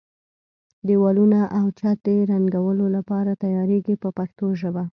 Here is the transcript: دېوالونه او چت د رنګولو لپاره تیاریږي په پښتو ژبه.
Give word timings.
دېوالونه 0.87 1.39
او 1.57 1.65
چت 1.79 1.97
د 2.05 2.07
رنګولو 2.31 2.85
لپاره 2.95 3.31
تیاریږي 3.43 3.95
په 4.03 4.09
پښتو 4.17 4.45
ژبه. 4.61 4.83